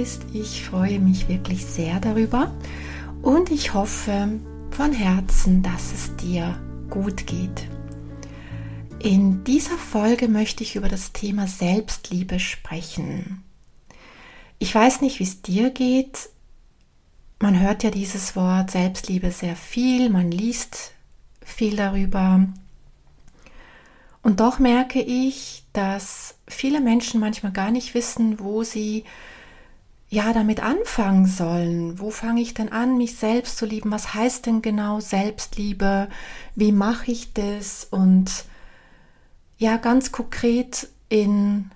[0.00, 0.22] Bist.
[0.32, 2.54] Ich freue mich wirklich sehr darüber
[3.20, 6.58] und ich hoffe von Herzen, dass es dir
[6.88, 7.68] gut geht.
[8.98, 13.44] In dieser Folge möchte ich über das Thema Selbstliebe sprechen.
[14.58, 16.30] Ich weiß nicht, wie es dir geht.
[17.38, 20.92] Man hört ja dieses Wort Selbstliebe sehr viel, man liest
[21.44, 22.46] viel darüber.
[24.22, 29.04] Und doch merke ich, dass viele Menschen manchmal gar nicht wissen, wo sie
[30.10, 32.00] ja damit anfangen sollen.
[32.00, 33.92] Wo fange ich denn an, mich selbst zu lieben?
[33.92, 36.08] Was heißt denn genau Selbstliebe?
[36.56, 37.86] Wie mache ich das?
[37.88, 38.44] Und
[39.56, 41.70] ja, ganz konkret in,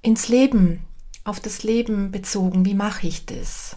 [0.00, 0.80] ins Leben,
[1.24, 3.76] auf das Leben bezogen, wie mache ich das?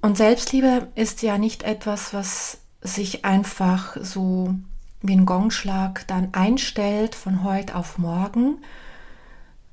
[0.00, 4.54] Und Selbstliebe ist ja nicht etwas, was sich einfach so
[5.02, 8.58] wie ein Gongschlag dann einstellt von heute auf morgen.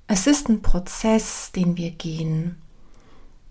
[0.08, 2.56] Es ist ein Prozess, den wir gehen.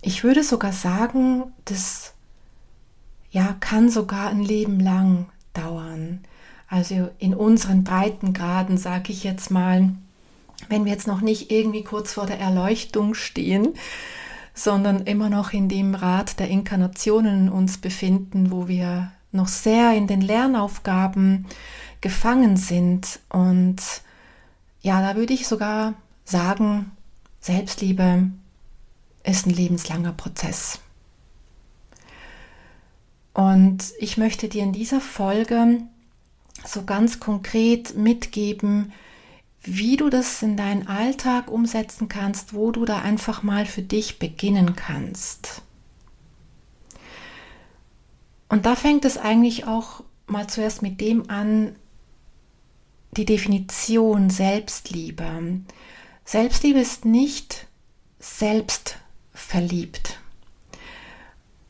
[0.00, 2.14] Ich würde sogar sagen, das
[3.30, 6.20] ja, kann sogar ein Leben lang dauern.
[6.68, 9.90] Also in unseren Breitengraden, sage ich jetzt mal,
[10.68, 13.74] wenn wir jetzt noch nicht irgendwie kurz vor der Erleuchtung stehen,
[14.54, 20.06] sondern immer noch in dem Rad der Inkarnationen uns befinden, wo wir noch sehr in
[20.06, 21.44] den Lernaufgaben
[22.00, 23.20] gefangen sind.
[23.28, 23.82] Und
[24.80, 25.92] ja, da würde ich sogar
[26.26, 26.92] sagen,
[27.40, 28.30] Selbstliebe
[29.24, 30.80] ist ein lebenslanger Prozess.
[33.32, 35.82] Und ich möchte dir in dieser Folge
[36.64, 38.92] so ganz konkret mitgeben,
[39.62, 44.18] wie du das in deinen Alltag umsetzen kannst, wo du da einfach mal für dich
[44.18, 45.62] beginnen kannst.
[48.48, 51.76] Und da fängt es eigentlich auch mal zuerst mit dem an,
[53.16, 55.60] die Definition Selbstliebe.
[56.26, 57.68] Selbstliebe ist nicht
[58.18, 60.18] selbstverliebt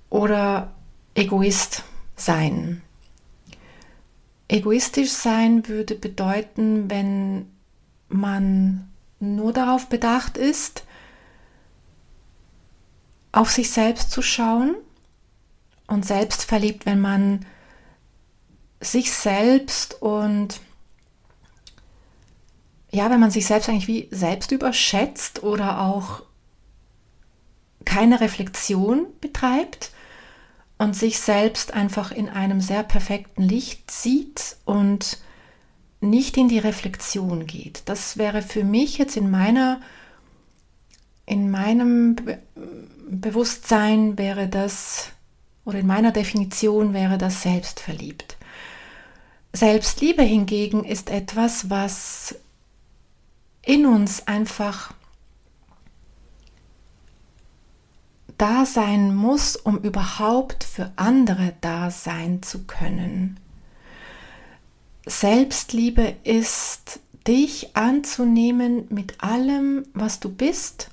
[0.08, 0.72] oder
[1.14, 1.84] Egoist
[2.16, 2.80] sein.
[4.48, 7.52] Egoistisch sein würde bedeuten, wenn
[8.08, 8.90] man
[9.20, 10.84] nur darauf bedacht ist,
[13.32, 14.74] auf sich selbst zu schauen
[15.86, 17.44] und selbst verliebt, wenn man
[18.80, 20.60] sich selbst und
[22.96, 26.22] ja, wenn man sich selbst eigentlich wie selbst überschätzt oder auch
[27.84, 29.90] keine Reflexion betreibt
[30.78, 35.18] und sich selbst einfach in einem sehr perfekten Licht sieht und
[36.00, 37.82] nicht in die Reflexion geht.
[37.84, 39.80] Das wäre für mich jetzt in meiner
[41.26, 42.38] in meinem Be
[43.08, 45.10] Bewusstsein wäre das
[45.64, 48.36] oder in meiner Definition wäre das selbstverliebt.
[49.52, 52.34] Selbstliebe hingegen ist etwas, was
[53.66, 54.94] in uns einfach
[58.38, 63.40] da sein muss, um überhaupt für andere da sein zu können.
[65.04, 70.90] Selbstliebe ist dich anzunehmen mit allem, was du bist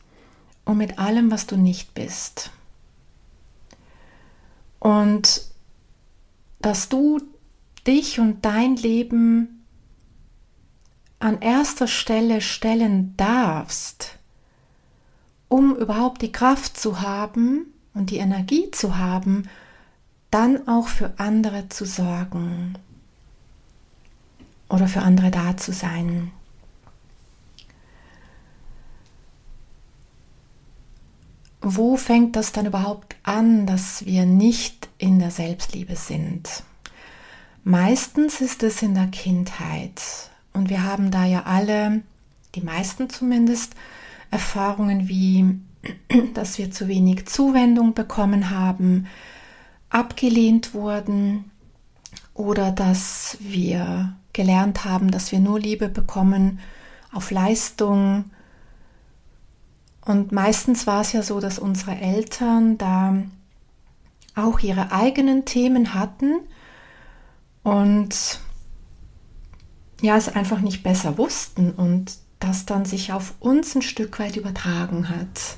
[0.65, 2.49] und mit allem, was du nicht bist.
[4.79, 5.45] Und
[6.59, 7.21] dass du
[7.85, 9.62] dich und dein Leben
[11.23, 14.17] an erster Stelle stellen darfst,
[15.47, 19.47] um überhaupt die Kraft zu haben und die Energie zu haben,
[20.31, 22.73] dann auch für andere zu sorgen
[24.67, 26.31] oder für andere da zu sein.
[31.65, 36.63] wo fängt das dann überhaupt an, dass wir nicht in der Selbstliebe sind?
[37.63, 40.01] Meistens ist es in der Kindheit
[40.53, 42.01] und wir haben da ja alle,
[42.55, 43.75] die meisten zumindest,
[44.31, 45.59] Erfahrungen wie,
[46.33, 49.07] dass wir zu wenig Zuwendung bekommen haben,
[49.89, 51.51] abgelehnt wurden
[52.33, 56.59] oder dass wir gelernt haben, dass wir nur Liebe bekommen
[57.11, 58.25] auf Leistung,
[60.05, 63.15] und meistens war es ja so, dass unsere Eltern da
[64.35, 66.39] auch ihre eigenen Themen hatten
[67.63, 68.39] und
[70.03, 74.35] ja, es einfach nicht besser wussten und das dann sich auf uns ein Stück weit
[74.35, 75.55] übertragen hat.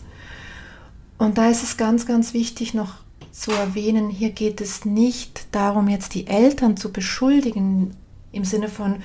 [1.18, 2.94] Und da ist es ganz, ganz wichtig noch
[3.32, 7.96] zu erwähnen, hier geht es nicht darum, jetzt die Eltern zu beschuldigen
[8.32, 8.98] im Sinne von,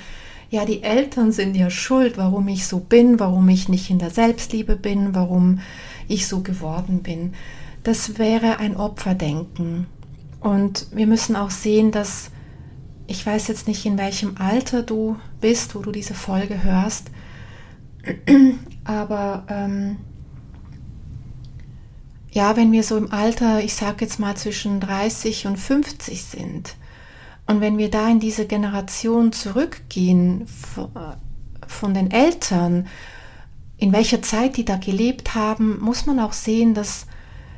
[0.50, 4.10] ja, die Eltern sind ja schuld, warum ich so bin, warum ich nicht in der
[4.10, 5.60] Selbstliebe bin, warum
[6.06, 7.32] ich so geworden bin.
[7.82, 9.86] Das wäre ein Opferdenken.
[10.40, 12.30] Und wir müssen auch sehen, dass
[13.10, 17.10] ich weiß jetzt nicht, in welchem Alter du bist, wo du diese Folge hörst,
[18.84, 19.96] aber ähm,
[22.30, 26.76] ja, wenn wir so im Alter, ich sage jetzt mal zwischen 30 und 50 sind,
[27.48, 30.46] und wenn wir da in diese Generation zurückgehen
[31.66, 32.86] von den Eltern,
[33.76, 37.06] in welcher Zeit die da gelebt haben, muss man auch sehen, dass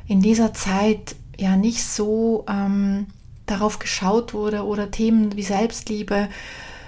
[0.07, 3.05] in dieser Zeit ja nicht so ähm,
[3.45, 6.29] darauf geschaut wurde oder Themen wie Selbstliebe,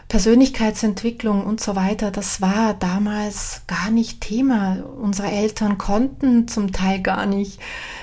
[0.08, 4.78] Persönlichkeitsentwicklung und so weiter, das war damals gar nicht Thema.
[5.02, 7.60] Unsere Eltern konnten zum Teil gar nicht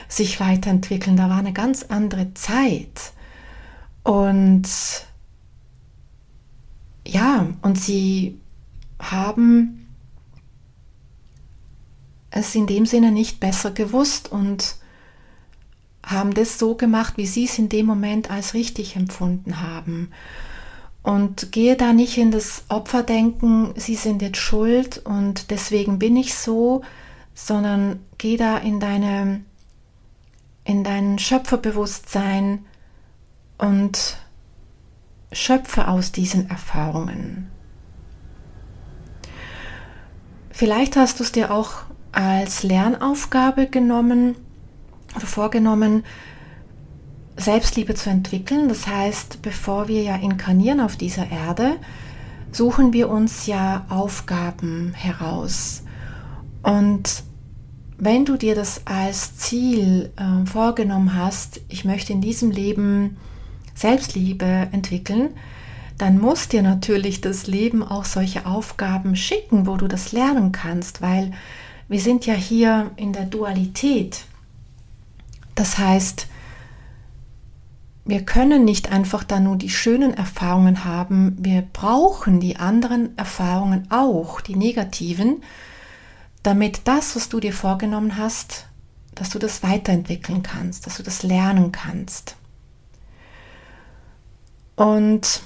[0.09, 1.17] sich weiterentwickeln.
[1.17, 3.13] Da war eine ganz andere Zeit.
[4.03, 4.69] Und
[7.07, 8.41] ja, und sie
[8.99, 9.89] haben
[12.31, 14.77] es in dem Sinne nicht besser gewusst und
[16.05, 20.11] haben das so gemacht, wie sie es in dem Moment als richtig empfunden haben.
[21.03, 26.35] Und gehe da nicht in das Opferdenken, sie sind jetzt schuld und deswegen bin ich
[26.35, 26.83] so,
[27.35, 29.43] sondern geh da in deine
[30.65, 32.65] in dein Schöpferbewusstsein
[33.59, 34.17] und
[35.33, 37.51] schöpfe aus diesen Erfahrungen.
[40.51, 41.83] Vielleicht hast du es dir auch
[42.13, 44.37] als Lernaufgabe genommen,
[45.19, 46.05] vorgenommen,
[47.37, 48.69] Selbstliebe zu entwickeln.
[48.69, 51.77] Das heißt, bevor wir ja inkarnieren auf dieser Erde,
[52.53, 55.83] suchen wir uns ja Aufgaben heraus.
[56.63, 57.25] Und
[57.99, 63.17] wenn du dir das als Ziel äh, vorgenommen hast, ich möchte in diesem Leben
[63.75, 65.31] Selbstliebe entwickeln,
[65.99, 71.01] dann muss dir natürlich das Leben auch solche Aufgaben schicken, wo du das lernen kannst,
[71.01, 71.33] weil
[71.89, 74.25] wir sind ja hier in der Dualität.
[75.55, 76.27] Das heißt,
[78.05, 83.87] wir können nicht einfach da nur die schönen Erfahrungen haben, wir brauchen die anderen Erfahrungen
[83.91, 85.43] auch, die negativen,
[86.43, 88.67] damit das, was du dir vorgenommen hast,
[89.15, 92.37] dass du das weiterentwickeln kannst, dass du das lernen kannst.
[94.75, 95.43] Und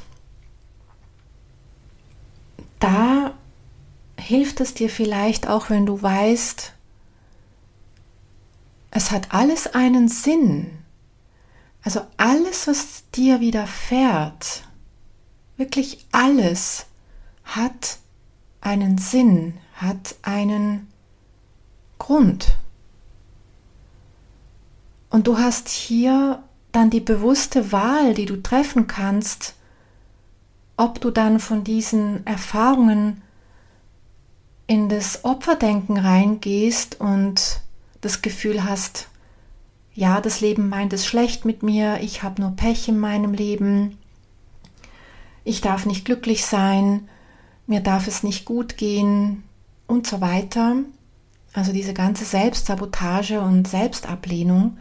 [2.79, 3.35] da
[4.19, 6.73] hilft es dir vielleicht auch, wenn du weißt,
[8.97, 10.79] es hat alles einen Sinn.
[11.83, 14.65] Also alles, was dir widerfährt,
[15.59, 16.87] wirklich alles
[17.45, 17.99] hat
[18.63, 20.89] einen Sinn, hat einen
[21.99, 22.57] Grund.
[25.11, 29.57] Und du hast hier dann die bewusste Wahl, die du treffen kannst,
[30.79, 33.21] ob du dann von diesen Erfahrungen
[34.67, 37.61] in das Opferdenken reingehst und
[38.07, 39.09] das Gefühl hast,
[39.93, 43.99] ja, das Leben meint es schlecht mit mir, ich habe nur Pech in meinem Leben,
[45.43, 47.09] ich darf nicht glücklich sein,
[47.67, 49.43] mir darf es nicht gut gehen
[49.89, 50.77] und so weiter.
[51.53, 54.79] Also diese ganze Selbstsabotage und Selbstablehnung.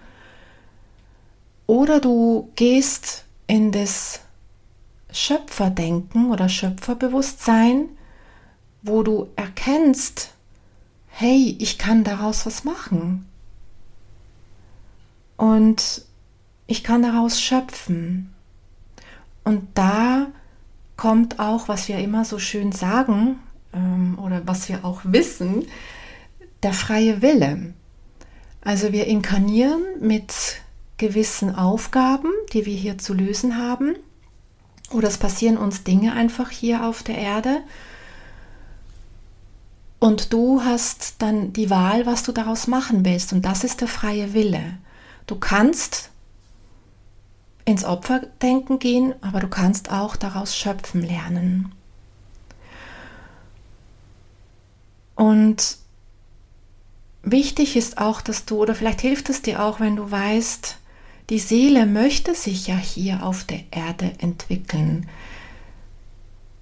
[1.66, 4.20] Oder du gehst in das
[5.12, 7.90] Schöpferdenken oder Schöpferbewusstsein,
[8.84, 10.35] wo du erkennst,
[11.18, 13.26] hey, ich kann daraus was machen.
[15.38, 16.02] Und
[16.68, 18.34] ich kann daraus schöpfen.
[19.46, 20.28] Und da
[20.98, 23.40] kommt auch, was wir immer so schön sagen
[23.74, 25.66] ähm, oder was wir auch wissen,
[26.64, 27.74] der freie Wille.
[28.62, 30.34] Also wir inkarnieren mit
[30.98, 33.96] gewissen Aufgaben, die wir hier zu lösen haben.
[34.92, 37.62] Oder es passieren uns Dinge einfach hier auf der Erde
[40.06, 43.34] und du hast dann die Wahl, was du daraus machen willst.
[43.34, 44.78] Und das ist der freie Wille.
[45.26, 46.12] Du kannst
[47.66, 51.74] ins Opferdenken gehen, aber du kannst auch daraus schöpfen lernen.
[55.16, 55.78] Und
[57.24, 60.78] wichtig ist auch, dass du, oder vielleicht hilft es dir auch, wenn du weißt,
[61.32, 65.10] die Seele möchte sich ja hier auf der Erde entwickeln.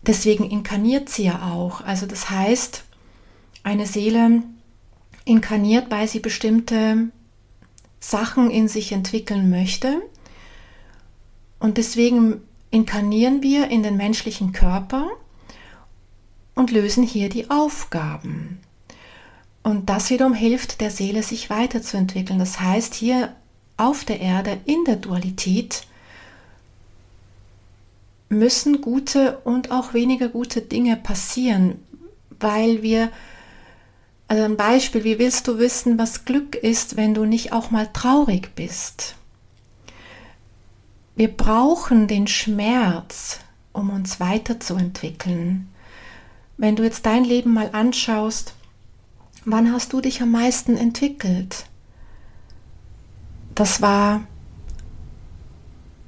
[0.08, 1.82] Deswegen inkarniert sie ja auch.
[1.82, 2.86] Also das heißt,
[3.64, 4.44] eine Seele
[5.26, 7.10] inkarniert, weil sie bestimmte
[8.00, 10.02] Sachen in sich entwickeln möchte.
[11.60, 12.42] Und deswegen
[12.72, 15.08] inkarnieren wir in den menschlichen Körper.
[16.56, 18.60] und lösen hier die Aufgaben.
[19.64, 22.40] Und das wiederum hilft der Seele, sich weiterzuentwickeln.
[22.40, 23.34] Das heißt, hier
[23.78, 25.88] auf der Erde in der Dualität
[28.30, 31.80] müssen gute und auch weniger gute Dinge passieren,
[32.40, 33.10] weil wir,
[34.28, 37.88] also ein Beispiel, wie willst du wissen, was Glück ist, wenn du nicht auch mal
[37.92, 39.16] traurig bist?
[41.16, 43.40] Wir brauchen den Schmerz,
[43.74, 45.70] um uns weiterzuentwickeln.
[46.58, 48.56] Wenn du jetzt dein Leben mal anschaust,
[49.46, 51.66] wann hast du dich am meisten entwickelt?
[53.54, 54.22] Das war,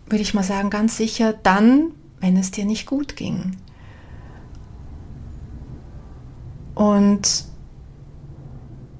[0.07, 3.57] würde ich mal sagen, ganz sicher dann, wenn es dir nicht gut ging.
[6.73, 7.45] Und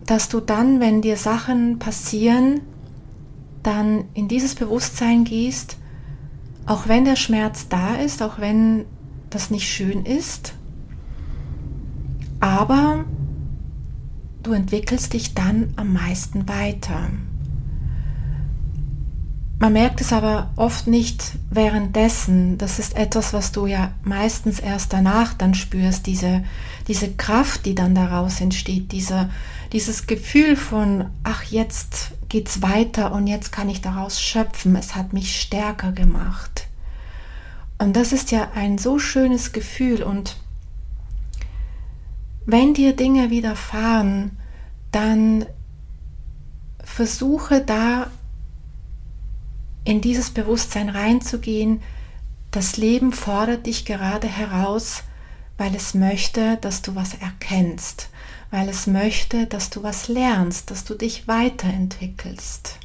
[0.06, 2.62] dass du dann, wenn dir Sachen passieren,
[3.64, 5.78] dann in dieses Bewusstsein gehst,
[6.66, 8.86] auch wenn der Schmerz da ist, auch wenn
[9.30, 10.54] das nicht schön ist,
[12.40, 13.06] aber
[14.44, 17.10] du entwickelst dich dann am meisten weiter.
[19.58, 22.58] Man merkt es aber oft nicht währenddessen.
[22.58, 26.44] Das ist etwas, was du ja meistens erst danach dann spürst, diese,
[26.88, 29.30] diese Kraft, die dann daraus entsteht, diese,
[29.72, 34.76] dieses Gefühl von, ach, jetzt geht's weiter und jetzt kann ich daraus schöpfen.
[34.76, 36.68] Es hat mich stärker gemacht.
[37.78, 40.38] Und das ist ja ein so schönes Gefühl und
[42.46, 44.38] wenn dir Dinge widerfahren,
[44.92, 45.46] dann
[46.84, 48.08] versuche da
[49.86, 51.82] in dieses Bewusstsein reinzugehen,
[52.52, 55.04] das Leben fordert dich gerade heraus,
[55.58, 58.10] weil es möchte, dass du was erkennst,
[58.52, 62.80] weil es möchte, dass du was lernst, dass du dich weiterentwickelst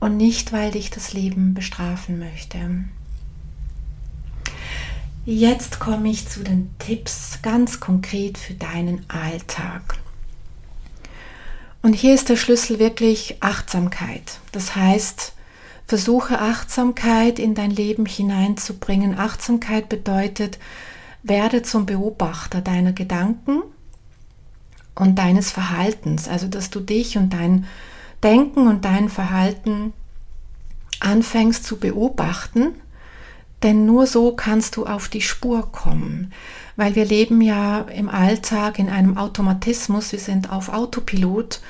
[0.00, 2.58] und nicht, weil dich das Leben bestrafen möchte.
[5.24, 9.98] Jetzt komme ich zu den Tipps ganz konkret für deinen Alltag.
[11.82, 14.38] Und hier ist der Schlüssel wirklich Achtsamkeit.
[14.52, 15.34] Das heißt,
[15.88, 19.18] versuche Achtsamkeit in dein Leben hineinzubringen.
[19.18, 20.58] Achtsamkeit bedeutet,
[21.24, 23.62] werde zum Beobachter deiner Gedanken
[24.94, 26.28] und deines Verhaltens.
[26.28, 27.66] Also, dass du dich und dein
[28.22, 29.92] Denken und dein Verhalten
[31.00, 32.74] anfängst zu beobachten
[33.62, 36.32] denn nur so kannst du auf die Spur kommen,
[36.76, 41.60] weil wir leben ja im Alltag in einem Automatismus, wir sind auf Autopilot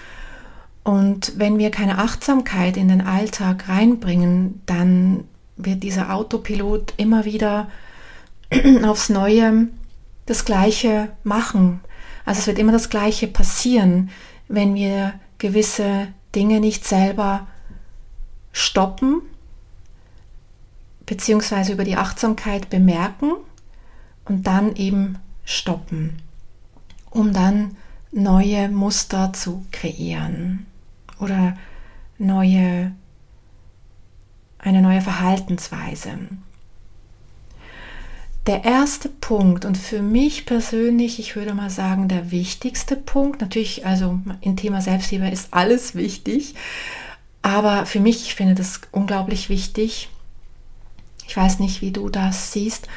[0.88, 5.24] und wenn wir keine Achtsamkeit in den Alltag reinbringen, dann
[5.58, 7.68] wird dieser Autopilot immer wieder
[8.86, 9.68] aufs Neue
[10.24, 11.80] das Gleiche machen.
[12.24, 14.08] Also es wird immer das Gleiche passieren,
[14.48, 17.46] wenn wir gewisse Dinge nicht selber
[18.52, 19.20] stoppen
[21.04, 23.32] beziehungsweise über die Achtsamkeit bemerken
[24.24, 26.22] und dann eben stoppen,
[27.10, 27.76] um dann
[28.10, 30.64] neue Muster zu kreieren
[31.20, 31.56] oder
[32.18, 32.92] neue,
[34.58, 36.18] eine neue Verhaltensweise.
[38.46, 43.84] Der erste Punkt und für mich persönlich, ich würde mal sagen, der wichtigste Punkt, natürlich,
[43.84, 46.54] also im Thema Selbstliebe ist alles wichtig,
[47.42, 50.08] aber für mich, ich finde das unglaublich wichtig,
[51.26, 52.88] ich weiß nicht, wie du das siehst,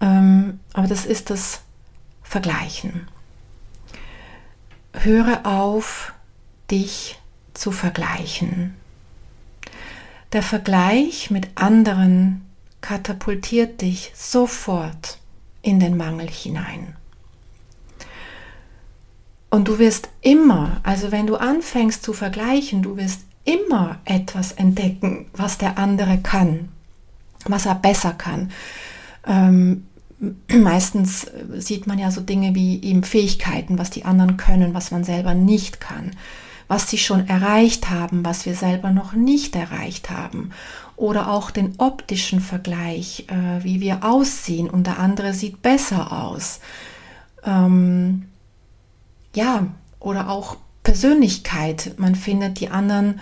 [0.00, 1.62] ähm, aber das ist das
[2.22, 3.08] Vergleichen.
[4.92, 6.12] Höre auf,
[6.70, 7.19] dich
[7.60, 8.74] zu vergleichen.
[10.32, 12.42] Der Vergleich mit anderen
[12.80, 15.18] katapultiert dich sofort
[15.62, 16.96] in den Mangel hinein.
[19.50, 25.26] Und du wirst immer, also wenn du anfängst zu vergleichen, du wirst immer etwas entdecken,
[25.32, 26.68] was der andere kann
[27.46, 28.50] was er besser kann.
[29.26, 29.86] Ähm,
[30.48, 35.04] meistens sieht man ja so Dinge wie eben Fähigkeiten, was die anderen können, was man
[35.04, 36.12] selber nicht kann,
[36.70, 40.52] was sie schon erreicht haben, was wir selber noch nicht erreicht haben.
[40.94, 46.60] Oder auch den optischen Vergleich, äh, wie wir aussehen und der andere sieht besser aus.
[47.42, 48.26] Ähm,
[49.34, 49.66] ja,
[49.98, 51.94] oder auch Persönlichkeit.
[51.96, 53.18] Man findet die anderen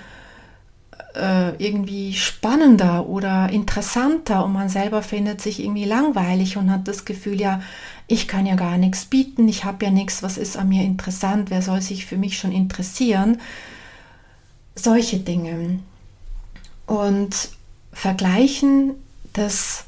[1.19, 7.05] äh, irgendwie spannender oder interessanter und man selber findet sich irgendwie langweilig und hat das
[7.05, 7.61] Gefühl, ja,
[8.07, 11.51] ich kann ja gar nichts bieten, ich habe ja nichts, was ist an mir interessant,
[11.51, 13.41] wer soll sich für mich schon interessieren?
[14.75, 15.81] Solche Dinge.
[16.87, 17.51] Und
[17.93, 18.95] vergleichen,
[19.33, 19.85] das,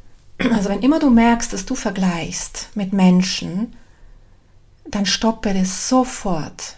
[0.38, 3.76] also wenn immer du merkst, dass du vergleichst mit Menschen,
[4.86, 6.76] dann stoppe das sofort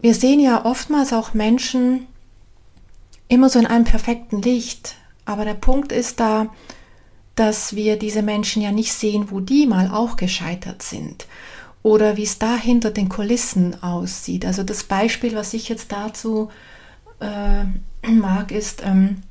[0.00, 2.06] wir sehen ja oftmals auch Menschen
[3.28, 4.94] immer so in einem perfekten Licht.
[5.24, 6.48] Aber der Punkt ist da,
[7.34, 11.26] dass wir diese Menschen ja nicht sehen, wo die mal auch gescheitert sind
[11.82, 14.44] oder wie es da hinter den Kulissen aussieht.
[14.44, 16.50] Also das Beispiel, was ich jetzt dazu
[17.20, 19.22] äh, mag, ist, ähm,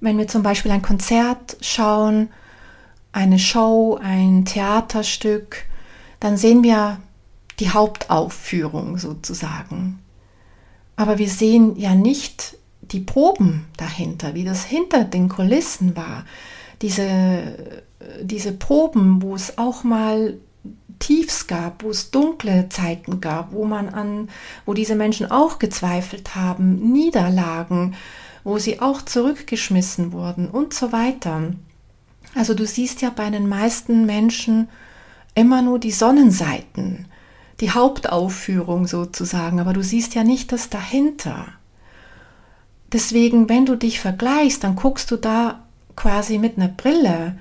[0.00, 2.30] wenn wir zum Beispiel ein Konzert schauen,
[3.12, 5.64] eine Show, ein Theaterstück,
[6.20, 7.00] dann sehen wir
[7.60, 9.98] die Hauptaufführung sozusagen.
[10.96, 16.24] Aber wir sehen ja nicht die Proben dahinter, wie das hinter den Kulissen war.
[16.82, 17.54] Diese,
[18.22, 20.38] diese Proben, wo es auch mal
[20.98, 24.28] Tiefs gab, wo es dunkle Zeiten gab, wo man an,
[24.66, 27.94] wo diese Menschen auch gezweifelt haben, Niederlagen,
[28.44, 31.52] wo sie auch zurückgeschmissen wurden und so weiter.
[32.34, 34.68] Also du siehst ja bei den meisten Menschen
[35.34, 37.06] immer nur die Sonnenseiten,
[37.60, 41.46] die Hauptaufführung sozusagen, aber du siehst ja nicht das dahinter.
[42.92, 45.62] Deswegen, wenn du dich vergleichst, dann guckst du da
[45.94, 47.38] quasi mit einer Brille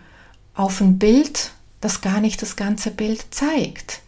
[0.54, 4.02] auf ein Bild, das gar nicht das ganze Bild zeigt.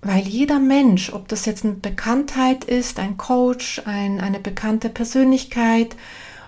[0.00, 5.94] Weil jeder Mensch, ob das jetzt eine Bekanntheit ist, ein Coach, ein, eine bekannte Persönlichkeit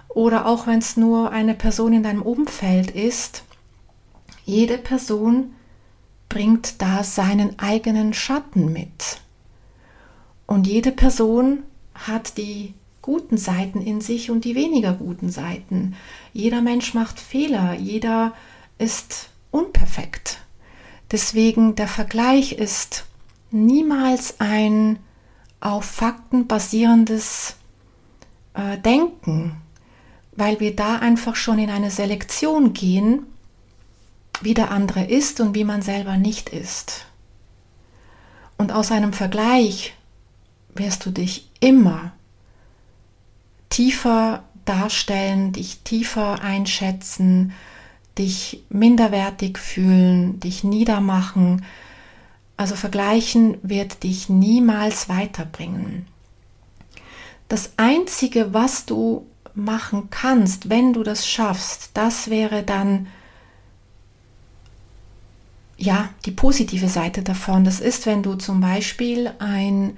[0.08, 3.44] oder auch wenn es nur eine Person in deinem Umfeld ist,
[4.44, 5.53] jede Person
[6.34, 9.20] bringt da seinen eigenen Schatten mit.
[10.48, 11.62] Und jede Person
[11.94, 15.94] hat die guten Seiten in sich und die weniger guten Seiten.
[16.32, 18.34] Jeder Mensch macht Fehler, jeder
[18.78, 20.40] ist unperfekt.
[21.12, 23.04] Deswegen der Vergleich ist
[23.52, 24.98] niemals ein
[25.60, 27.54] auf Fakten basierendes
[28.54, 29.54] äh, Denken,
[30.32, 33.24] weil wir da einfach schon in eine Selektion gehen,
[34.42, 37.06] wie der andere ist und wie man selber nicht ist.
[38.56, 39.94] Und aus einem Vergleich
[40.74, 42.12] wirst du dich immer
[43.68, 47.52] tiefer darstellen, dich tiefer einschätzen,
[48.18, 51.64] dich minderwertig fühlen, dich niedermachen.
[52.56, 56.06] Also vergleichen wird dich niemals weiterbringen.
[57.48, 63.08] Das Einzige, was du machen kannst, wenn du das schaffst, das wäre dann
[65.76, 67.64] ja die positive Seite davon.
[67.64, 69.96] Das ist, wenn du zum Beispiel ein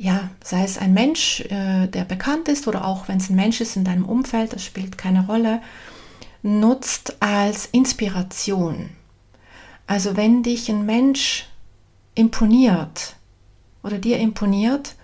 [0.00, 3.60] ja, sei es ein Mensch, äh, der bekannt ist oder auch wenn es ein Mensch
[3.60, 5.60] ist in deinem Umfeld, das spielt keine Rolle,
[6.42, 8.88] nutzt als Inspiration.
[9.86, 11.50] Also wenn dich ein Mensch
[12.14, 13.16] imponiert
[13.82, 14.94] oder dir imponiert,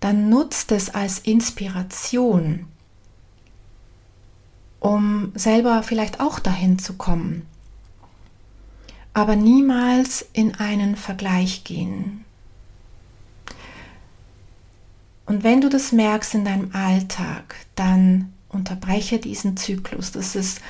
[0.00, 2.66] dann nutzt es als Inspiration,
[4.80, 7.46] um selber vielleicht auch dahin zu kommen.
[9.16, 12.26] Aber niemals in einen Vergleich gehen.
[15.24, 20.12] Und wenn du das merkst in deinem Alltag, dann Unterbreche diesen Zyklus.
[20.12, 20.60] Das ist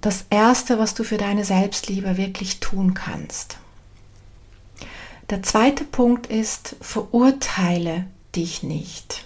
[0.00, 3.58] das Erste, was du für deine Selbstliebe wirklich tun kannst.
[5.30, 9.24] Der zweite Punkt ist, verurteile dich nicht.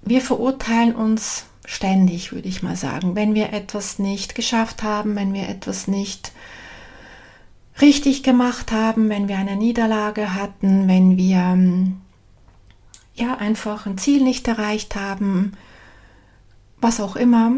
[0.00, 5.34] Wir verurteilen uns ständig, würde ich mal sagen, wenn wir etwas nicht geschafft haben, wenn
[5.34, 6.32] wir etwas nicht
[7.80, 12.00] richtig gemacht haben, wenn wir eine Niederlage hatten, wenn wir ähm,
[13.14, 15.52] ja einfach ein Ziel nicht erreicht haben,
[16.80, 17.52] was auch immer.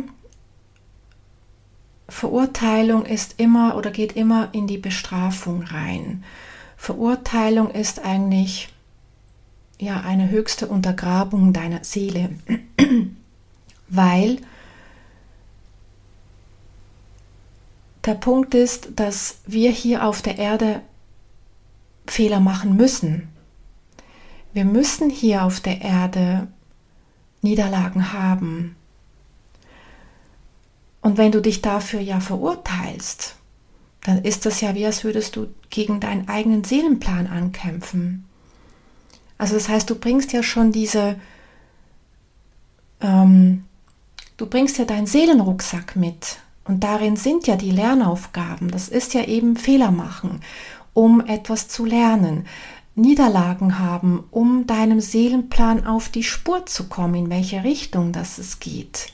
[2.08, 6.24] Verurteilung ist immer oder geht immer in die Bestrafung rein.
[6.76, 8.70] Verurteilung ist eigentlich
[9.78, 12.30] ja eine höchste Untergrabung deiner Seele,
[13.88, 14.38] weil
[18.04, 20.80] der Punkt ist, dass wir hier auf der Erde
[22.06, 23.28] Fehler machen müssen.
[24.52, 26.48] Wir müssen hier auf der Erde
[27.42, 28.76] Niederlagen haben.
[31.00, 33.36] Und wenn du dich dafür ja verurteilst,
[34.02, 38.24] dann ist das ja wie, als würdest du gegen deinen eigenen Seelenplan ankämpfen.
[39.36, 41.16] Also das heißt, du bringst ja schon diese,
[43.00, 43.64] ähm,
[44.38, 46.38] du bringst ja deinen Seelenrucksack mit.
[46.64, 48.70] Und darin sind ja die Lernaufgaben.
[48.70, 50.40] Das ist ja eben Fehler machen,
[50.94, 52.46] um etwas zu lernen.
[52.94, 58.60] Niederlagen haben, um deinem Seelenplan auf die Spur zu kommen, in welche Richtung das es
[58.60, 59.12] geht.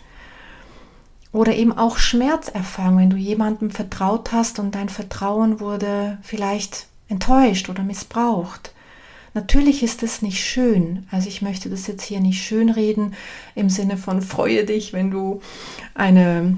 [1.33, 7.69] Oder eben auch Schmerzerfahrung, wenn du jemandem vertraut hast und dein Vertrauen wurde vielleicht enttäuscht
[7.69, 8.74] oder missbraucht.
[9.35, 11.07] Natürlich ist es nicht schön.
[11.11, 13.15] Also ich möchte das jetzt hier nicht schönreden
[13.57, 15.43] im Sinne von freue dich, wenn du
[15.95, 16.57] eine,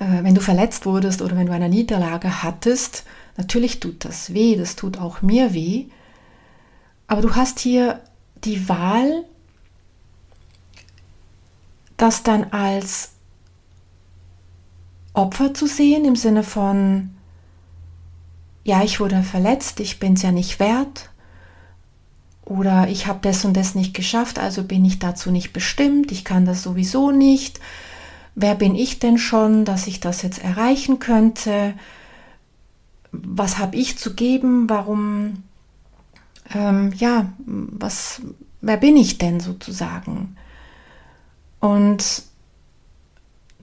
[0.00, 3.04] äh, wenn du verletzt wurdest oder wenn du eine Niederlage hattest.
[3.36, 5.86] Natürlich tut das weh, das tut auch mir weh.
[7.06, 8.00] Aber du hast hier
[8.44, 9.24] die Wahl,
[11.96, 13.12] das dann als
[15.12, 17.10] Opfer zu sehen im Sinne von,
[18.64, 21.10] ja, ich wurde verletzt, ich bin es ja nicht wert.
[22.46, 26.24] Oder ich habe das und das nicht geschafft, also bin ich dazu nicht bestimmt, ich
[26.24, 27.58] kann das sowieso nicht.
[28.36, 31.74] Wer bin ich denn schon, dass ich das jetzt erreichen könnte?
[33.10, 34.70] Was habe ich zu geben?
[34.70, 35.42] Warum,
[36.54, 38.22] ähm, ja, was,
[38.60, 40.36] wer bin ich denn sozusagen?
[41.58, 42.22] Und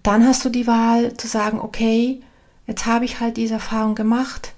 [0.01, 2.19] dann hast du die Wahl zu sagen, okay,
[2.67, 4.53] jetzt habe ich halt diese Erfahrung gemacht,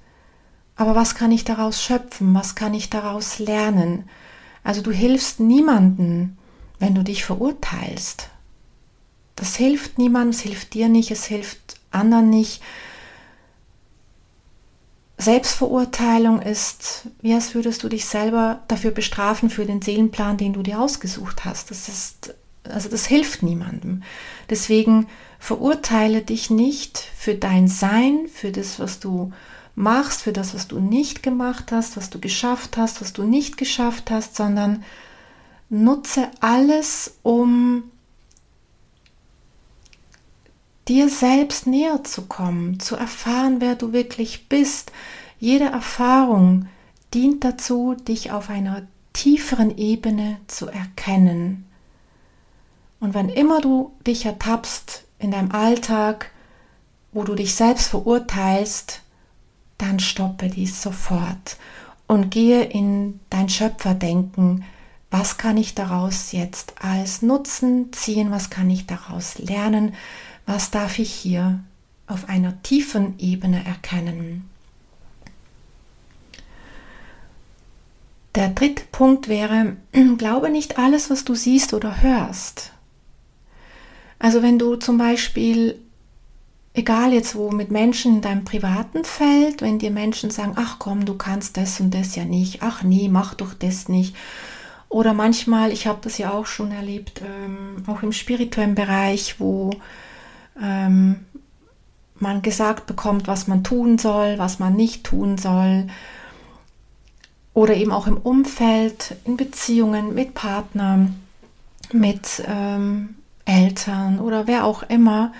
[0.75, 2.33] aber was kann ich daraus schöpfen?
[2.33, 4.09] Was kann ich daraus lernen?
[4.63, 6.37] Also du hilfst niemanden,
[6.79, 8.29] wenn du dich verurteilst.
[9.35, 12.61] Das hilft niemandem, es hilft dir nicht, es hilft anderen nicht.
[15.17, 20.61] Selbstverurteilung ist, wie als würdest du dich selber dafür bestrafen für den Seelenplan, den du
[20.61, 21.71] dir ausgesucht hast.
[21.71, 24.03] Das ist, also das hilft niemandem.
[24.49, 25.07] Deswegen
[25.39, 29.31] verurteile dich nicht für dein Sein, für das, was du
[29.75, 33.57] machst, für das, was du nicht gemacht hast, was du geschafft hast, was du nicht
[33.57, 34.83] geschafft hast, sondern
[35.69, 37.83] nutze alles, um
[40.87, 44.91] dir selbst näher zu kommen, zu erfahren, wer du wirklich bist.
[45.39, 46.67] Jede Erfahrung
[47.13, 48.83] dient dazu, dich auf einer
[49.13, 51.65] tieferen Ebene zu erkennen.
[52.99, 56.31] Und wann immer du dich ertappst in deinem Alltag,
[57.11, 59.01] wo du dich selbst verurteilst,
[59.77, 61.57] dann stoppe dies sofort
[62.07, 64.63] und gehe in dein Schöpferdenken.
[65.11, 68.31] Was kann ich daraus jetzt als Nutzen ziehen?
[68.31, 69.93] Was kann ich daraus lernen?
[70.45, 71.59] Was darf ich hier
[72.07, 74.49] auf einer tiefen Ebene erkennen?
[78.35, 79.77] Der dritte Punkt wäre,
[80.17, 82.73] glaube nicht alles, was du siehst oder hörst.
[84.19, 85.79] Also wenn du zum Beispiel
[86.75, 91.05] egal jetzt wo, mit Menschen in deinem privaten Feld, wenn dir Menschen sagen, ach komm,
[91.05, 94.15] du kannst das und das ja nicht, ach nee, mach doch das nicht.
[94.89, 99.71] Oder manchmal, ich habe das ja auch schon erlebt, ähm, auch im spirituellen Bereich, wo
[100.61, 101.25] ähm,
[102.15, 105.87] man gesagt bekommt, was man tun soll, was man nicht tun soll.
[107.53, 111.15] Oder eben auch im Umfeld, in Beziehungen mit Partnern,
[111.93, 115.31] mit ähm, Eltern oder wer auch immer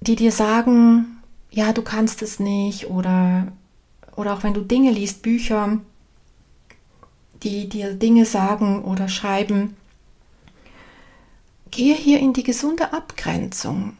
[0.00, 3.48] die dir sagen, ja, du kannst es nicht oder,
[4.14, 5.80] oder auch wenn du Dinge liest, Bücher,
[7.42, 9.76] die dir Dinge sagen oder schreiben,
[11.70, 13.96] gehe hier in die gesunde Abgrenzung.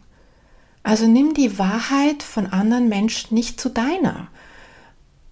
[0.83, 4.29] Also nimm die Wahrheit von anderen Menschen nicht zu deiner.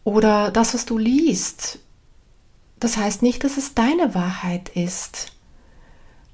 [0.02, 1.78] Oder das, was du liest,
[2.80, 5.32] das heißt nicht, dass es deine Wahrheit ist.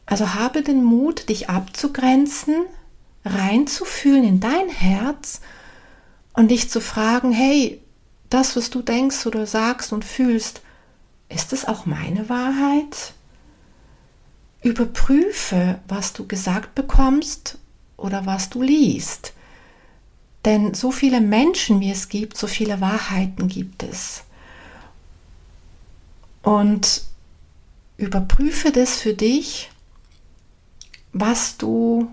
[0.07, 2.65] Also habe den Mut, dich abzugrenzen,
[3.25, 5.41] reinzufühlen in dein Herz
[6.33, 7.81] und dich zu fragen, hey,
[8.31, 10.63] das, was du denkst oder sagst und fühlst,
[11.29, 13.13] ist es auch meine Wahrheit?
[14.63, 17.59] Überprüfe, was du gesagt bekommst
[17.97, 19.33] oder was du liest.
[20.45, 24.23] Denn so viele Menschen, wie es gibt, so viele Wahrheiten gibt es.
[26.43, 27.03] Und
[27.97, 29.71] überprüfe das für dich,
[31.13, 32.11] was du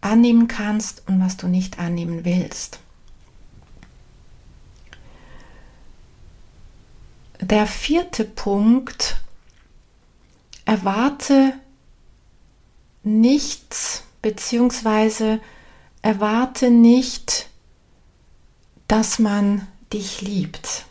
[0.00, 2.80] annehmen kannst und was du nicht annehmen willst.
[7.40, 9.16] Der vierte Punkt,
[10.64, 11.54] erwarte
[13.02, 15.40] nichts beziehungsweise
[16.02, 17.48] erwarte nicht,
[18.86, 20.84] dass man dich liebt.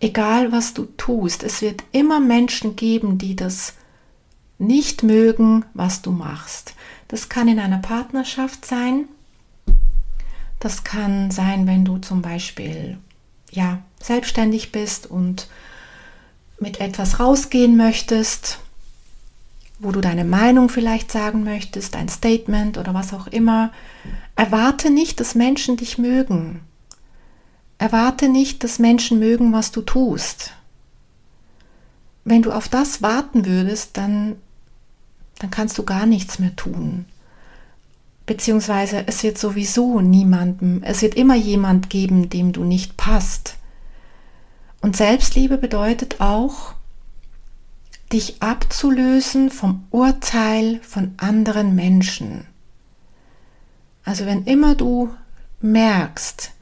[0.00, 3.74] Egal was du tust, es wird immer Menschen geben, die das
[4.58, 6.74] nicht mögen, was du machst.
[7.08, 9.06] Das kann in einer Partnerschaft sein.
[10.60, 12.98] Das kann sein, wenn du zum Beispiel
[13.50, 15.48] ja, selbstständig bist und
[16.58, 18.58] mit etwas rausgehen möchtest,
[19.78, 23.72] wo du deine Meinung vielleicht sagen möchtest, ein Statement oder was auch immer.
[24.34, 26.60] Erwarte nicht, dass Menschen dich mögen.
[27.78, 30.52] Erwarte nicht, dass Menschen mögen, was du tust.
[32.24, 34.36] Wenn du auf das warten würdest, dann
[35.38, 37.06] dann kannst du gar nichts mehr tun.
[38.26, 43.56] Beziehungsweise es wird sowieso niemandem, es wird immer jemand geben, dem du nicht passt.
[44.80, 46.74] Und Selbstliebe bedeutet auch,
[48.12, 52.46] dich abzulösen vom Urteil von anderen Menschen.
[54.04, 55.12] Also wenn immer du
[55.60, 56.52] merkst,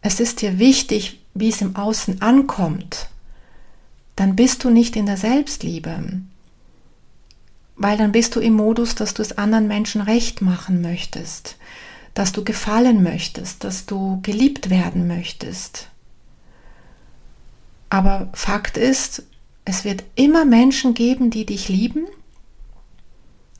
[0.00, 3.08] es ist dir wichtig, wie es im Außen ankommt,
[4.16, 6.22] dann bist du nicht in der Selbstliebe
[7.76, 11.56] weil dann bist du im Modus, dass du es anderen Menschen recht machen möchtest,
[12.14, 15.88] dass du gefallen möchtest, dass du geliebt werden möchtest.
[17.90, 19.24] Aber Fakt ist,
[19.64, 22.06] es wird immer Menschen geben, die dich lieben,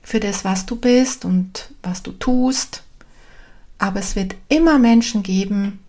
[0.05, 2.83] für das, was du bist und was du tust.
[3.79, 5.81] Aber es wird immer Menschen geben,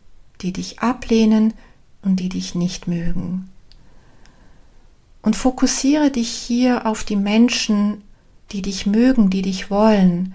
[0.41, 1.53] die dich ablehnen
[2.01, 3.49] und die dich nicht mögen.
[5.21, 8.03] Und fokussiere dich hier auf die Menschen,
[8.51, 10.33] die dich mögen, die dich wollen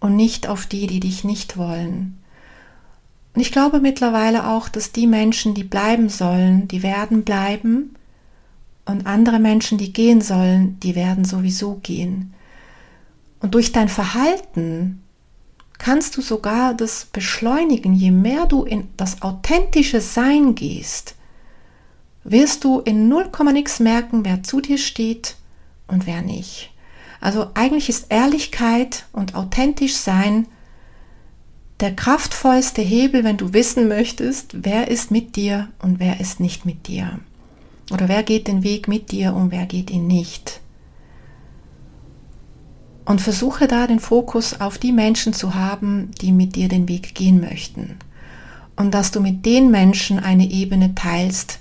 [0.00, 2.18] und nicht auf die, die dich nicht wollen.
[3.34, 7.94] Und ich glaube mittlerweile auch, dass die Menschen, die bleiben sollen, die werden bleiben
[8.84, 12.32] und andere Menschen, die gehen sollen, die werden sowieso gehen.
[13.40, 15.02] Und durch dein Verhalten
[15.78, 17.94] kannst du sogar das beschleunigen.
[17.94, 21.14] Je mehr du in das authentische Sein gehst,
[22.24, 25.36] wirst du in 0, nix merken, wer zu dir steht
[25.86, 26.72] und wer nicht.
[27.20, 30.46] Also eigentlich ist Ehrlichkeit und authentisch sein
[31.80, 36.66] der kraftvollste Hebel, wenn du wissen möchtest, wer ist mit dir und wer ist nicht
[36.66, 37.20] mit dir.
[37.92, 40.60] Oder wer geht den Weg mit dir und wer geht ihn nicht.
[43.04, 47.14] Und versuche da den Fokus auf die Menschen zu haben, die mit dir den Weg
[47.14, 47.96] gehen möchten.
[48.76, 51.58] Und dass du mit den Menschen eine Ebene teilst,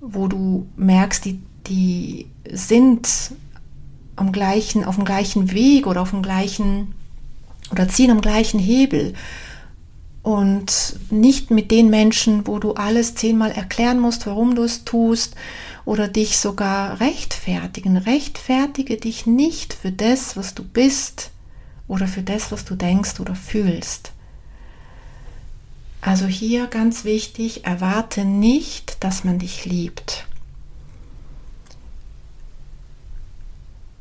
[0.00, 3.08] wo du merkst, die, die sind
[4.16, 6.94] am gleichen, auf dem gleichen Weg oder auf dem gleichen
[7.70, 9.14] oder ziehen am gleichen Hebel.
[10.22, 15.34] Und nicht mit den Menschen, wo du alles zehnmal erklären musst, warum du es tust
[15.84, 17.98] oder dich sogar rechtfertigen.
[17.98, 21.30] Rechtfertige dich nicht für das, was du bist
[21.88, 24.12] oder für das, was du denkst oder fühlst.
[26.00, 30.26] Also hier ganz wichtig, erwarte nicht, dass man dich liebt.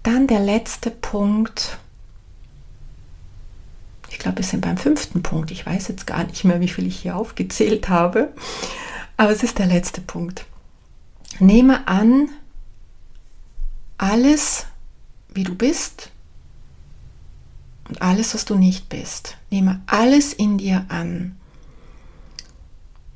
[0.03, 1.77] Dann der letzte Punkt.
[4.09, 5.49] Ich glaube, wir sind beim fünften Punkt.
[5.51, 8.33] Ich weiß jetzt gar nicht mehr, wie viel ich hier aufgezählt habe.
[9.17, 10.45] Aber es ist der letzte Punkt.
[11.39, 12.29] Nehme an,
[13.97, 14.65] alles,
[15.33, 16.11] wie du bist
[17.87, 19.37] und alles, was du nicht bist.
[19.49, 21.37] Nehme alles in dir an.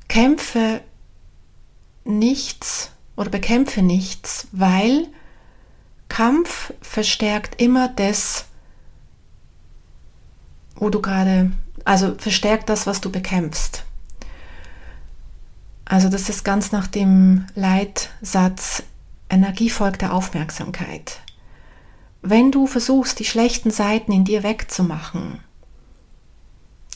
[0.08, 0.80] Kämpfe
[2.04, 5.08] nichts oder bekämpfe nichts, weil
[6.18, 8.46] Kampf verstärkt immer das,
[10.74, 11.52] wo du gerade,
[11.84, 13.84] also verstärkt das, was du bekämpfst.
[15.84, 18.82] Also das ist ganz nach dem Leitsatz
[19.30, 21.20] Energie folgt der Aufmerksamkeit.
[22.20, 25.38] Wenn du versuchst, die schlechten Seiten in dir wegzumachen,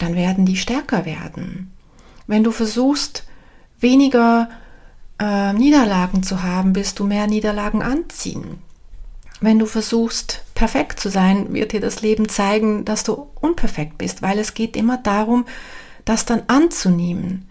[0.00, 1.72] dann werden die stärker werden.
[2.26, 3.24] Wenn du versuchst,
[3.78, 4.50] weniger
[5.20, 8.58] äh, Niederlagen zu haben, wirst du mehr Niederlagen anziehen.
[9.42, 14.22] Wenn du versuchst, perfekt zu sein, wird dir das Leben zeigen, dass du unperfekt bist,
[14.22, 15.46] weil es geht immer darum,
[16.04, 17.50] das dann anzunehmen.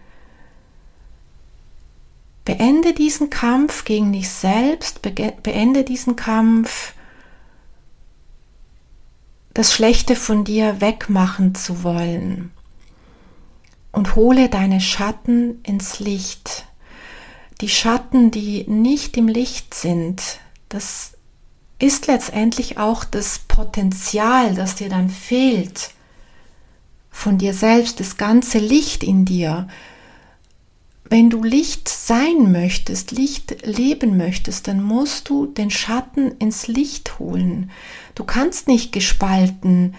[2.45, 6.93] Beende diesen Kampf gegen dich selbst, beende diesen Kampf,
[9.53, 12.51] das Schlechte von dir wegmachen zu wollen
[13.91, 16.67] und hole deine Schatten ins Licht.
[17.59, 21.17] Die Schatten, die nicht im Licht sind, das
[21.81, 25.91] ist letztendlich auch das Potenzial, das dir dann fehlt
[27.11, 29.67] von dir selbst, das ganze Licht in dir.
[31.03, 37.19] Wenn du Licht sein möchtest, Licht leben möchtest, dann musst du den Schatten ins Licht
[37.19, 37.69] holen.
[38.15, 39.93] Du kannst nicht gespalten,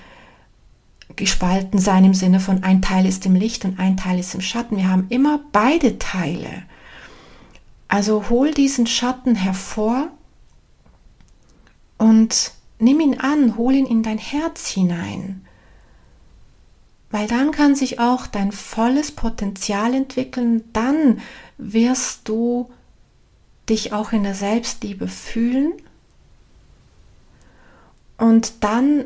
[1.14, 4.40] gespalten sein im Sinne von ein Teil ist im Licht und ein Teil ist im
[4.40, 4.78] Schatten.
[4.78, 6.62] Wir haben immer beide Teile.
[7.88, 10.08] Also hol diesen Schatten hervor
[12.02, 15.46] und nimm ihn an, hol ihn in dein Herz hinein.
[17.12, 21.20] Weil dann kann sich auch dein volles Potenzial entwickeln, dann
[21.58, 22.70] wirst du
[23.68, 25.74] dich auch in der Selbstliebe fühlen.
[28.18, 29.04] Und dann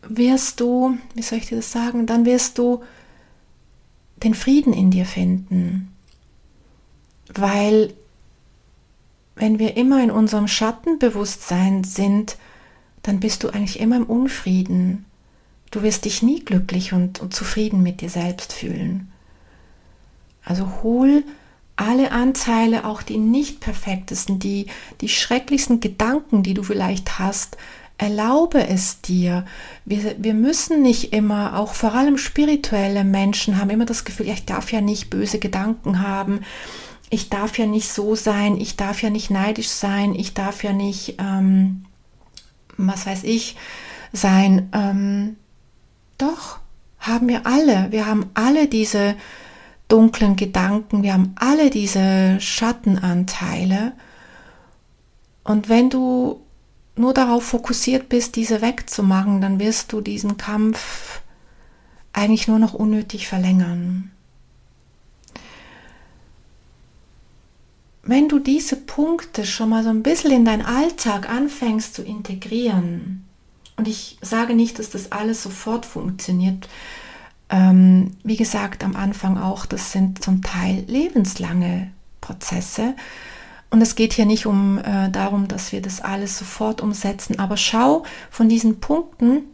[0.00, 2.82] wirst du, wie soll ich dir das sagen, dann wirst du
[4.16, 5.94] den Frieden in dir finden,
[7.34, 7.92] weil
[9.40, 12.36] wenn wir immer in unserem Schattenbewusstsein sind,
[13.02, 15.06] dann bist du eigentlich immer im Unfrieden.
[15.70, 19.10] Du wirst dich nie glücklich und, und zufrieden mit dir selbst fühlen.
[20.44, 21.24] Also hol
[21.76, 24.66] alle Anteile, auch die nicht perfektesten, die,
[25.00, 27.56] die schrecklichsten Gedanken, die du vielleicht hast,
[27.96, 29.46] erlaube es dir.
[29.86, 34.44] Wir, wir müssen nicht immer, auch vor allem spirituelle Menschen haben immer das Gefühl, ich
[34.44, 36.40] darf ja nicht böse Gedanken haben
[37.10, 40.72] ich darf ja nicht so sein, ich darf ja nicht neidisch sein, ich darf ja
[40.72, 41.84] nicht, ähm,
[42.76, 43.56] was weiß ich,
[44.12, 44.70] sein.
[44.72, 45.36] Ähm,
[46.18, 46.60] doch,
[47.00, 47.88] haben wir alle.
[47.90, 49.16] Wir haben alle diese
[49.88, 53.92] dunklen Gedanken, wir haben alle diese Schattenanteile.
[55.42, 56.40] Und wenn du
[56.94, 61.22] nur darauf fokussiert bist, diese wegzumachen, dann wirst du diesen Kampf
[62.12, 64.12] eigentlich nur noch unnötig verlängern.
[68.02, 73.24] Wenn du diese Punkte schon mal so ein bisschen in deinen Alltag anfängst zu integrieren,
[73.76, 76.68] und ich sage nicht, dass das alles sofort funktioniert,
[77.50, 82.94] ähm, wie gesagt am Anfang auch, das sind zum Teil lebenslange Prozesse,
[83.70, 87.56] und es geht hier nicht um äh, darum, dass wir das alles sofort umsetzen, aber
[87.56, 89.44] schau von diesen Punkten,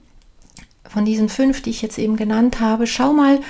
[0.88, 3.40] von diesen fünf, die ich jetzt eben genannt habe, schau mal,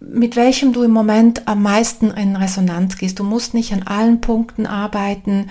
[0.00, 3.18] mit welchem du im Moment am meisten in Resonanz gehst.
[3.18, 5.50] Du musst nicht an allen Punkten arbeiten,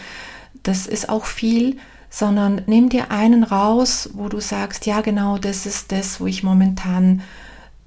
[0.63, 1.77] das ist auch viel,
[2.10, 6.43] sondern nimm dir einen raus, wo du sagst, ja genau, das ist das, wo ich
[6.43, 7.21] momentan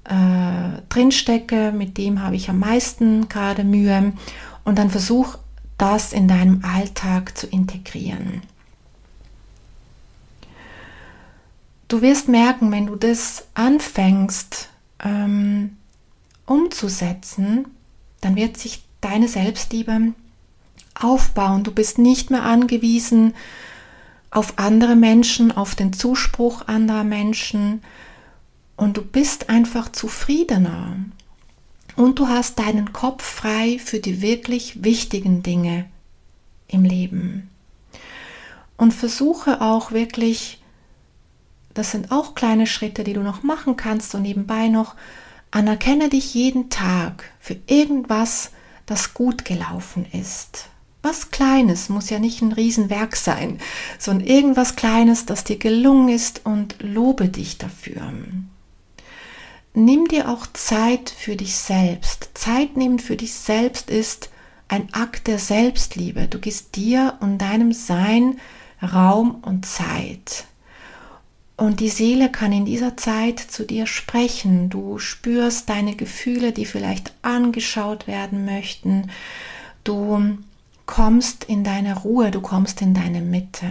[0.05, 4.13] äh, drinstecke, mit dem habe ich am meisten gerade Mühe
[4.63, 5.37] und dann versuch
[5.77, 8.41] das in deinem Alltag zu integrieren.
[11.87, 14.69] Du wirst merken, wenn du das anfängst
[15.03, 15.77] ähm,
[16.49, 17.67] umzusetzen,
[18.21, 20.13] dann wird sich deine Selbstliebe
[20.99, 21.63] aufbauen.
[21.63, 23.33] Du bist nicht mehr angewiesen
[24.31, 27.81] auf andere Menschen, auf den Zuspruch anderer Menschen
[28.75, 30.95] und du bist einfach zufriedener
[31.95, 35.85] und du hast deinen Kopf frei für die wirklich wichtigen Dinge
[36.67, 37.49] im Leben.
[38.77, 40.61] Und versuche auch wirklich,
[41.73, 44.95] das sind auch kleine Schritte, die du noch machen kannst und nebenbei noch,
[45.51, 48.51] anerkenne dich jeden Tag für irgendwas,
[48.85, 50.69] das gut gelaufen ist.
[51.01, 53.59] Was Kleines muss ja nicht ein Riesenwerk sein,
[53.97, 58.01] sondern irgendwas Kleines, das dir gelungen ist und lobe dich dafür
[59.73, 62.29] nimm dir auch Zeit für dich selbst.
[62.33, 64.29] Zeit nehmen für dich selbst ist
[64.67, 66.27] ein Akt der Selbstliebe.
[66.27, 68.39] Du gibst dir und deinem Sein
[68.81, 70.45] Raum und Zeit.
[71.59, 74.69] Und die Seele kann in dieser Zeit zu dir sprechen.
[74.69, 79.11] Du spürst deine Gefühle, die vielleicht angeschaut werden möchten.
[79.83, 80.37] Du
[80.85, 83.65] kommst in deine Ruhe, du kommst in deine Mitte.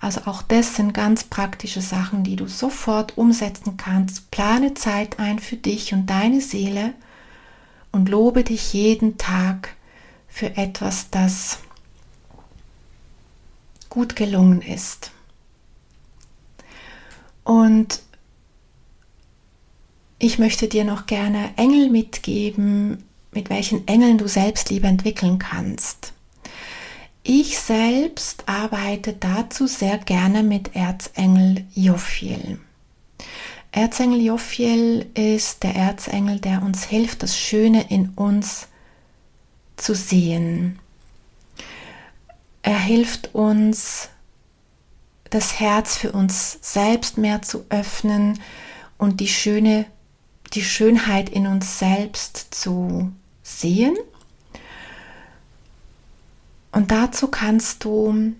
[0.00, 4.30] Also auch das sind ganz praktische Sachen, die du sofort umsetzen kannst.
[4.30, 6.94] Plane Zeit ein für dich und deine Seele
[7.92, 9.68] und lobe dich jeden Tag
[10.28, 11.58] für etwas, das
[13.90, 15.10] gut gelungen ist.
[17.46, 18.02] Und
[20.18, 26.12] ich möchte dir noch gerne Engel mitgeben, mit welchen Engeln du Selbstliebe entwickeln kannst.
[27.22, 32.58] Ich selbst arbeite dazu sehr gerne mit Erzengel Jophiel.
[33.70, 38.66] Erzengel Jophiel ist der Erzengel, der uns hilft, das Schöne in uns
[39.76, 40.80] zu sehen.
[42.62, 44.08] Er hilft uns,
[45.30, 48.40] das Herz für uns selbst mehr zu öffnen
[48.98, 49.86] und die schöne,
[50.54, 53.12] die Schönheit in uns selbst zu
[53.42, 53.96] sehen
[56.76, 58.34] und dazu kannst du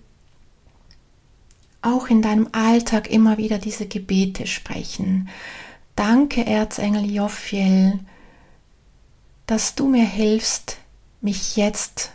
[1.81, 5.27] auch in deinem Alltag immer wieder diese Gebete sprechen.
[5.95, 7.97] Danke, Erzengel Jophiel,
[9.47, 10.77] dass du mir hilfst,
[11.19, 12.11] mich jetzt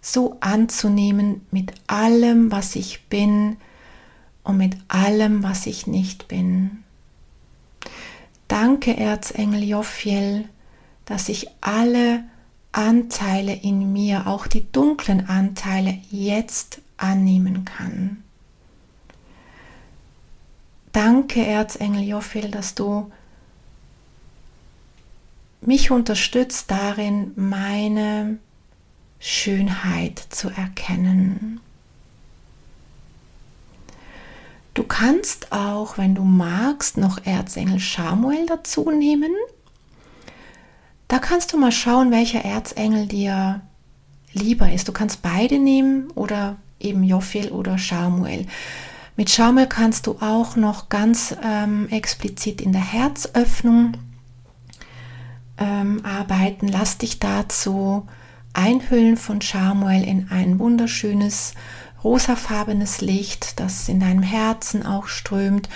[0.00, 3.56] so anzunehmen mit allem, was ich bin
[4.44, 6.82] und mit allem, was ich nicht bin.
[8.48, 10.48] Danke, Erzengel Jophiel,
[11.04, 12.24] dass ich alle
[12.72, 18.22] Anteile in mir, auch die dunklen Anteile jetzt annehmen kann.
[20.92, 23.10] Danke, Erzengel Jophiel, dass du
[25.62, 28.38] mich unterstützt darin, meine
[29.18, 31.60] Schönheit zu erkennen.
[34.74, 39.32] Du kannst auch, wenn du magst, noch Erzengel Samuel dazu nehmen.
[41.08, 43.60] Da kannst du mal schauen, welcher Erzengel dir
[44.32, 44.88] lieber ist.
[44.88, 48.46] Du kannst beide nehmen oder eben Jophiel oder Samuel.
[49.16, 53.92] Mit Samuel kannst du auch noch ganz ähm, explizit in der Herzöffnung
[55.58, 56.66] ähm, arbeiten.
[56.66, 58.06] Lass dich dazu
[58.54, 61.52] einhüllen von Samuel in ein wunderschönes
[62.04, 65.68] rosafarbenes Licht, das in deinem Herzen auch strömt.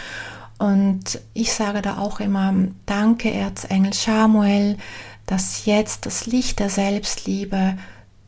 [0.58, 2.54] Und ich sage da auch immer,
[2.86, 4.78] danke Erzengel Samuel,
[5.26, 7.76] dass jetzt das Licht der Selbstliebe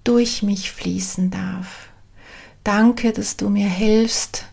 [0.04, 1.88] durch mich fließen darf.
[2.64, 4.46] Danke, dass du mir hilfst,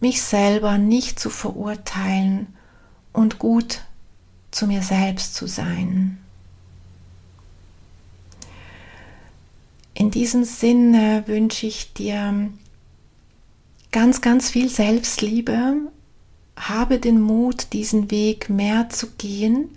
[0.00, 2.54] mich selber nicht zu verurteilen
[3.12, 3.80] und gut
[4.50, 6.18] zu mir selbst zu sein.
[9.94, 12.50] In diesem Sinne wünsche ich dir
[13.96, 15.76] ganz, ganz viel Selbstliebe.
[16.54, 19.70] Habe den Mut, diesen Weg mehr zu gehen.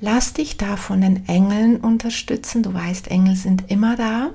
[0.00, 2.62] Lass dich da von den Engeln unterstützen.
[2.62, 4.30] Du weißt, Engel sind immer da.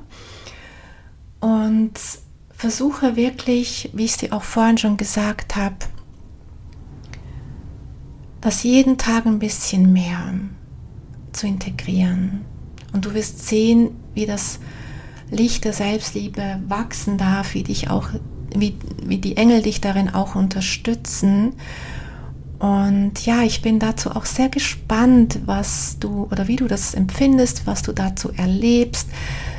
[1.40, 1.94] Und
[2.50, 5.78] versuche wirklich, wie ich es dir auch vorhin schon gesagt habe,
[8.42, 10.34] das jeden Tag ein bisschen mehr
[11.32, 12.42] zu integrieren.
[12.92, 14.60] Und du wirst sehen, wie das
[15.30, 18.10] Licht der Selbstliebe wachsen darf, wie dich auch,
[18.56, 21.54] wie, wie die Engel dich darin auch unterstützen.
[22.60, 27.66] Und ja, ich bin dazu auch sehr gespannt, was du oder wie du das empfindest,
[27.66, 29.08] was du dazu erlebst.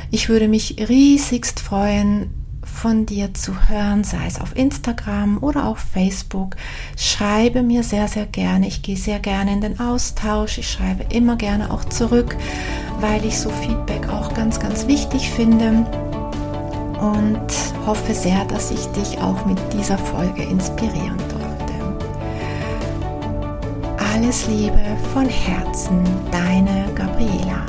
[0.09, 2.29] Ich würde mich riesigst freuen,
[2.65, 6.55] von dir zu hören, sei es auf Instagram oder auf Facebook.
[6.97, 8.67] Schreibe mir sehr, sehr gerne.
[8.67, 10.57] Ich gehe sehr gerne in den Austausch.
[10.57, 12.35] Ich schreibe immer gerne auch zurück,
[12.99, 15.85] weil ich so Feedback auch ganz, ganz wichtig finde.
[17.03, 17.51] Und
[17.85, 21.73] hoffe sehr, dass ich dich auch mit dieser Folge inspirieren durfte.
[24.13, 24.79] Alles Liebe
[25.13, 26.01] von Herzen,
[26.31, 27.65] deine Gabriela.